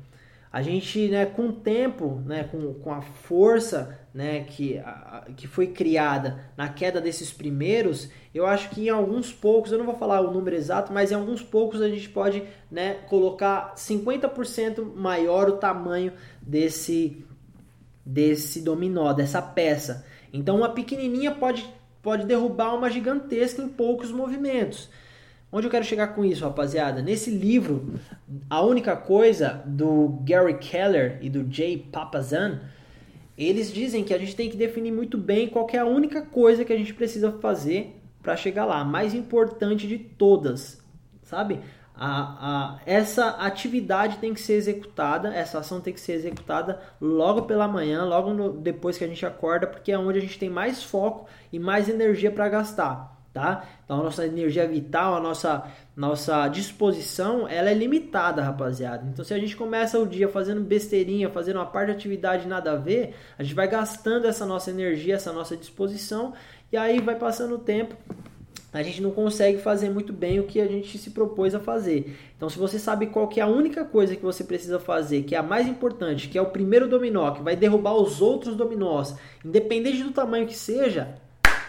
a 0.52 0.62
gente, 0.62 1.08
né, 1.08 1.26
com 1.26 1.48
o 1.48 1.54
tempo, 1.54 2.22
né, 2.26 2.44
com, 2.44 2.74
com 2.74 2.94
a 2.94 3.02
força 3.02 3.98
né, 4.14 4.42
que, 4.42 4.78
a, 4.80 5.28
que 5.36 5.48
foi 5.48 5.68
criada 5.68 6.44
na 6.58 6.68
queda 6.68 7.00
desses 7.00 7.32
primeiros, 7.32 8.10
eu 8.34 8.46
acho 8.46 8.70
que 8.70 8.88
em 8.88 8.90
alguns 8.90 9.32
poucos, 9.32 9.72
eu 9.72 9.78
não 9.78 9.86
vou 9.86 9.96
falar 9.96 10.22
o 10.22 10.32
número 10.32 10.56
exato, 10.56 10.92
mas 10.92 11.12
em 11.12 11.16
alguns 11.16 11.42
poucos 11.42 11.82
a 11.82 11.88
gente 11.88 12.10
pode 12.10 12.44
né, 12.70 12.96
colocar 13.08 13.74
50% 13.76 14.96
maior 14.96 15.50
o 15.50 15.58
tamanho 15.58 16.14
desse, 16.42 17.26
desse 18.06 18.62
dominó, 18.62 19.14
dessa 19.14 19.42
peça. 19.42 20.06
Então 20.34 20.58
uma 20.58 20.70
pequenininha 20.70 21.32
pode, 21.32 21.66
pode 22.02 22.26
derrubar 22.26 22.76
uma 22.76 22.90
gigantesca 22.90 23.62
em 23.62 23.70
poucos 23.70 24.12
movimentos. 24.12 24.90
Onde 25.54 25.68
eu 25.68 25.72
quero 25.72 25.84
chegar 25.84 26.08
com 26.16 26.24
isso, 26.24 26.46
rapaziada? 26.46 27.02
Nesse 27.02 27.30
livro, 27.30 27.96
a 28.50 28.62
única 28.62 28.96
coisa 28.96 29.62
do 29.66 30.20
Gary 30.24 30.58
Keller 30.58 31.18
e 31.22 31.30
do 31.30 31.46
Jay 31.54 31.78
Papazan, 31.78 32.62
eles 33.38 33.72
dizem 33.72 34.04
que 34.04 34.14
a 34.14 34.18
gente 34.18 34.36
tem 34.36 34.50
que 34.50 34.58
definir 34.58 34.92
muito 34.92 35.18
bem 35.18 35.48
qual 35.48 35.68
é 35.72 35.78
a 35.78 35.86
única 35.86 36.22
coisa 36.22 36.66
que 36.66 36.74
a 36.74 36.78
gente 36.78 36.94
precisa 36.94 37.32
fazer 37.40 38.02
para 38.22 38.36
chegar 38.36 38.66
lá, 38.66 38.80
a 38.80 38.86
mais 38.86 39.14
importante 39.14 39.88
de 39.88 39.98
todas, 39.98 40.84
sabe? 41.24 41.60
A, 41.96 42.76
a, 42.76 42.80
essa 42.86 43.30
atividade 43.30 44.18
tem 44.18 44.34
que 44.34 44.42
ser 44.42 44.54
executada, 44.54 45.34
essa 45.34 45.60
ação 45.60 45.82
tem 45.82 45.94
que 45.94 46.00
ser 46.00 46.14
executada 46.14 46.80
logo 47.00 47.44
pela 47.44 47.68
manhã, 47.68 48.04
logo 48.04 48.34
no, 48.34 48.54
depois 48.54 48.98
que 48.98 49.04
a 49.04 49.08
gente 49.08 49.26
acorda, 49.26 49.68
porque 49.68 49.92
é 49.92 49.98
onde 49.98 50.20
a 50.20 50.22
gente 50.22 50.40
tem 50.40 50.50
mais 50.50 50.84
foco 50.84 51.28
e 51.52 51.60
mais 51.60 51.90
energia 51.90 52.32
para 52.32 52.50
gastar 52.50 53.21
tá? 53.34 53.66
Então 53.86 54.00
a 54.00 54.04
nossa 54.04 54.26
energia 54.26 54.68
vital, 54.68 55.16
a 55.16 55.20
nossa 55.20 55.64
nossa 55.96 56.48
disposição, 56.48 57.48
ela 57.48 57.70
é 57.70 57.74
limitada, 57.74 58.42
rapaziada. 58.42 59.08
Então 59.12 59.24
se 59.24 59.34
a 59.34 59.40
gente 59.40 59.56
começa 59.56 60.00
o 60.00 60.08
dia 60.08 60.28
fazendo 60.28 60.62
besteirinha, 60.62 61.30
fazendo 61.30 61.58
uma 61.58 61.66
parte 61.66 61.88
de 61.88 61.98
atividade 61.98 62.48
nada 62.48 62.74
a 62.74 62.76
ver, 62.76 63.16
a 63.38 63.44
gente 63.44 63.56
vai 63.56 63.68
gastando 63.68 64.28
essa 64.28 64.46
nossa 64.46 64.70
energia, 64.70 65.16
essa 65.16 65.32
nossa 65.32 65.56
disposição, 65.56 66.34
e 66.72 66.78
aí 66.78 67.00
vai 67.02 67.16
passando 67.16 67.56
o 67.56 67.60
tempo, 67.60 67.96
a 68.74 68.82
gente 68.82 69.02
não 69.02 69.12
consegue 69.12 69.58
fazer 69.58 69.90
muito 69.90 70.14
bem 70.14 70.40
o 70.40 70.46
que 70.46 70.62
a 70.62 70.68
gente 70.68 70.98
se 70.98 71.10
propôs 71.10 71.54
a 71.54 71.60
fazer. 71.60 72.18
Então, 72.38 72.50
se 72.50 72.58
você 72.58 72.80
sabe 72.80 73.08
qual 73.08 73.28
que 73.28 73.42
é 73.42 73.44
a 73.44 73.48
única 73.48 73.84
coisa 73.84 74.16
que 74.16 74.24
você 74.24 74.46
precisa 74.46 74.80
fazer, 74.80 75.24
que 75.24 75.36
é 75.36 75.38
a 75.38 75.44
mais 75.44 75.68
importante, 75.68 76.30
que 76.30 76.38
é 76.38 76.42
o 76.42 76.46
primeiro 76.46 76.88
dominó, 76.88 77.32
que 77.32 77.44
vai 77.44 77.56
derrubar 77.56 77.96
os 77.96 78.22
outros 78.22 78.56
dominós, 78.56 79.14
independente 79.44 80.04
do 80.04 80.12
tamanho 80.12 80.48
que 80.48 80.56
seja, 80.56 81.16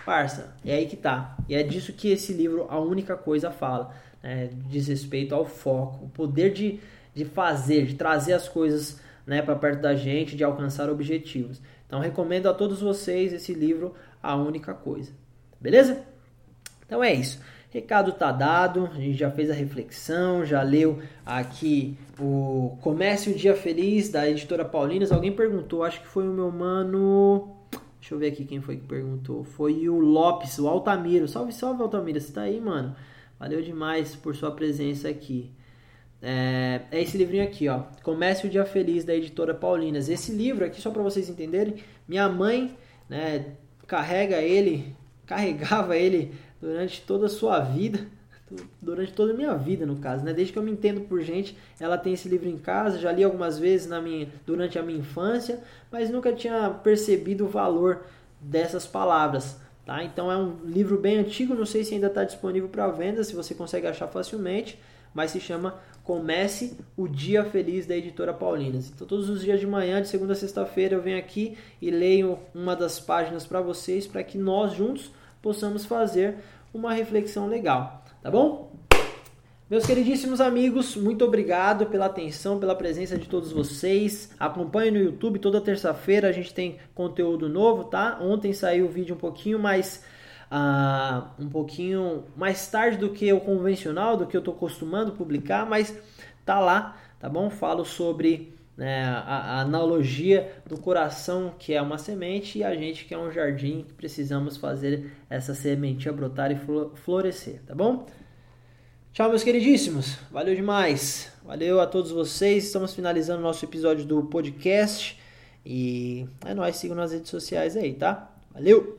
parça, 0.05 0.55
é 0.65 0.75
aí 0.75 0.87
que 0.87 0.97
tá. 0.97 1.37
E 1.49 1.55
é 1.55 1.63
disso 1.63 1.93
que 1.93 2.11
esse 2.11 2.33
livro, 2.33 2.67
a 2.69 2.79
única 2.79 3.17
coisa, 3.17 3.51
fala. 3.51 3.95
Né? 4.23 4.51
Diz 4.69 4.89
respeito 4.89 5.35
ao 5.35 5.45
foco, 5.45 6.07
o 6.07 6.09
poder 6.09 6.53
de, 6.53 6.81
de 7.15 7.25
fazer, 7.25 7.87
de 7.87 7.95
trazer 7.95 8.33
as 8.33 8.49
coisas 8.49 9.01
né, 9.27 9.43
para 9.43 9.57
perto 9.57 9.81
da 9.81 9.95
gente, 9.95 10.37
de 10.37 10.45
alcançar 10.45 10.91
objetivos. 10.91 11.61
Então, 11.87 12.01
recomendo 12.01 12.49
a 12.49 12.55
todos 12.55 12.81
vocês 12.81 13.33
esse 13.33 13.53
livro, 13.53 13.95
A 14.23 14.35
Única 14.37 14.73
Coisa. 14.73 15.13
Beleza? 15.61 16.03
Então 16.87 17.03
é 17.03 17.13
isso. 17.13 17.41
Recado 17.71 18.13
tá 18.13 18.31
dado, 18.31 18.91
a 18.93 19.01
gente 19.01 19.17
já 19.17 19.31
fez 19.31 19.51
a 19.51 19.55
reflexão, 19.55 20.45
já 20.45 20.61
leu 20.63 21.01
aqui 21.25 21.97
o 22.19 22.77
Comece 22.83 23.31
o 23.31 23.35
Dia 23.35 23.57
Feliz 23.57 24.11
da 24.11 24.29
editora 24.29 24.63
Paulinas. 24.63 25.11
Alguém 25.11 25.33
perguntou, 25.33 25.83
acho 25.83 26.03
que 26.03 26.07
foi 26.07 26.29
o 26.29 26.33
meu 26.33 26.51
mano. 26.51 27.62
Deixa 28.13 28.27
eu 28.27 28.31
ver 28.31 28.35
aqui 28.35 28.45
quem 28.45 28.61
foi 28.61 28.77
que 28.77 28.87
perguntou. 28.87 29.43
Foi 29.43 29.89
o 29.89 29.99
Lopes, 29.99 30.59
o 30.59 30.69
Altamiro. 30.69 31.27
Salve, 31.27 31.51
salve, 31.51 31.81
Altamiro. 31.83 32.21
Você 32.21 32.31
tá 32.31 32.43
aí, 32.43 32.61
mano? 32.61 32.95
Valeu 33.41 33.63
demais 33.63 34.15
por 34.15 34.37
sua 34.37 34.51
presença 34.51 35.09
aqui. 35.09 35.51
É, 36.21 36.83
é, 36.91 37.01
esse 37.01 37.17
livrinho 37.17 37.43
aqui, 37.43 37.71
ó. 37.71 37.85
Comece 38.03 38.47
o 38.47 38.51
Dia 38.51 38.67
Feliz 38.67 39.03
da 39.03 39.15
editora 39.15 39.55
Paulinas. 39.55 40.11
Esse 40.11 40.31
livro 40.31 40.63
aqui, 40.63 40.79
só 40.79 40.91
para 40.91 41.03
vocês 41.03 41.31
entenderem, 41.31 41.77
minha 42.07 42.29
mãe 42.29 42.77
né, 43.09 43.57
carrega 43.87 44.43
ele, 44.43 44.95
carregava 45.25 45.97
ele 45.97 46.35
durante 46.61 47.01
toda 47.01 47.27
a 47.27 47.31
sua 47.31 47.61
vida, 47.61 48.07
durante 48.81 49.13
toda 49.13 49.33
a 49.33 49.37
minha 49.37 49.55
vida, 49.55 49.85
no 49.87 49.97
caso, 49.97 50.25
né? 50.25 50.33
Desde 50.33 50.53
que 50.53 50.59
eu 50.59 50.63
me 50.63 50.71
entendo 50.71 51.03
por 51.03 51.21
gente, 51.21 51.57
ela 51.79 51.99
tem 51.99 52.13
esse 52.13 52.29
livro 52.29 52.49
em 52.49 52.59
casa, 52.59 52.99
já 52.99 53.13
li 53.13 53.25
algumas 53.25 53.59
vezes 53.59 53.87
na 53.87 54.01
minha, 54.01 54.29
durante 54.47 54.79
a 54.79 54.83
minha 54.83 54.99
infância, 54.99 55.61
mas 55.91 56.11
nunca 56.11 56.33
tinha 56.33 56.71
percebido 56.71 57.45
o 57.45 57.49
valor 57.49 58.03
dessas 58.41 58.87
palavras, 58.87 59.57
tá? 59.87 60.03
Então 60.03 60.31
é 60.31 60.37
um 60.37 60.57
livro 60.65 60.99
bem 60.99 61.19
antigo, 61.19 61.55
não 61.55 61.67
sei 61.67 61.85
se 61.85 61.95
ainda 61.95 62.09
está 62.09 62.25
disponível 62.25 62.69
para 62.69 62.89
venda, 62.89 63.23
se 63.25 63.35
você 63.35 63.55
consegue 63.55 63.87
achar 63.87 64.09
facilmente, 64.09 64.79
mas 65.15 65.31
se 65.31 65.41
chama 65.41 65.79
Comece 66.03 66.77
o 66.97 67.07
Dia 67.07 67.45
Feliz 67.45 67.87
da 67.87 67.97
Editora 67.97 68.35
Paulinas. 68.35 68.91
Então 68.91 69.07
todos 69.07 69.29
os 69.29 69.43
dias 69.43 69.61
de 69.61 69.67
manhã, 69.67 70.03
de 70.03 70.09
segunda 70.09 70.33
a 70.33 70.37
sexta-feira, 70.37 70.97
eu 70.97 71.03
venho 71.03 71.19
aqui 71.19 71.57
e 71.81 71.91
leio 71.91 72.39
uma 72.55 72.75
das 72.75 72.99
páginas 72.99 73.47
para 73.47 73.61
vocês, 73.61 74.07
para 74.07 74.25
que 74.25 74.37
nós 74.37 74.73
juntos 74.75 75.13
possamos 75.41 75.85
fazer 75.85 76.39
uma 76.75 76.93
reflexão 76.93 77.47
legal, 77.47 78.02
tá 78.23 78.31
bom? 78.31 78.73
Meus 79.69 79.85
queridíssimos 79.85 80.41
amigos, 80.41 80.97
muito 80.97 81.25
obrigado 81.25 81.87
pela 81.87 82.07
atenção, 82.07 82.61
pela 82.61 82.75
presença 82.75 83.19
de 83.19 83.27
todos 83.27 83.51
vocês. 83.51 84.31
Acompanhe 84.39 84.91
no 84.91 84.99
YouTube, 84.99 85.39
toda 85.39 85.61
terça-feira 85.61 86.29
a 86.29 86.33
gente 86.33 86.53
tem 86.53 86.79
conteúdo 86.95 87.49
novo, 87.49 87.85
tá? 87.85 88.19
Ontem 88.21 88.53
saiu 88.53 88.87
o 88.87 88.89
vídeo 88.89 89.17
um 89.17 89.19
pouquinho 89.19 89.59
mais 89.59 90.05
uh, 90.53 91.43
um 91.43 91.49
pouquinho 91.49 92.25
mais 92.37 92.67
tarde 92.69 92.99
do 92.99 93.11
que 93.11 93.33
o 93.33 93.41
convencional, 93.41 94.17
do 94.17 94.27
que 94.27 94.37
eu 94.37 94.41
estou 94.41 94.55
acostumando 94.55 95.13
publicar, 95.13 95.67
mas 95.67 95.99
tá 96.45 96.61
lá, 96.61 96.97
tá 97.19 97.29
bom? 97.29 97.49
Falo 97.49 97.85
sobre 97.85 98.55
né, 98.77 99.05
a, 99.05 99.21
a, 99.21 99.61
analogia 99.61 100.53
do 100.67 100.79
coração 100.79 101.55
que 101.59 101.75
é 101.75 101.83
uma 101.83 101.99
semente 101.99 102.59
e 102.59 102.65
a 102.65 102.75
gente 102.75 103.05
que 103.05 103.15
é 103.15 103.19
um 103.19 103.31
jardim 103.31 103.85
que 103.87 103.93
precisamos 103.93 104.57
fazer 104.57 105.13
essa 105.29 105.55
sementinha 105.55 106.13
brotar 106.13 106.51
e 106.51 106.59
florescer, 106.97 107.61
tá 107.67 107.75
bom? 107.75 108.07
Tchau, 109.13 109.29
meus 109.29 109.45
queridíssimos. 109.45 110.17
Valeu 110.31 110.55
demais. 110.55 111.31
Valeu 111.45 111.83
a 111.83 111.87
todos 111.87 112.11
vocês. 112.11 112.65
Estamos 112.65 112.95
finalizando 112.95 113.43
nosso 113.43 113.63
episódio 113.63 114.07
do 114.07 114.23
podcast. 114.23 115.21
E 115.67 116.27
é 116.47 116.55
nóis, 116.55 116.77
sigam 116.77 116.97
nas 116.97 117.13
redes 117.13 117.31
sociais 117.31 117.77
aí, 117.77 117.93
tá? 117.93 118.35
Valeu! 118.55 118.99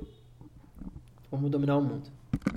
Vamos 1.31 1.49
dominar 1.49 1.77
o 1.77 1.81
mundo. 1.81 2.22